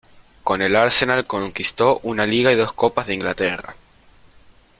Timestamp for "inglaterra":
3.13-3.75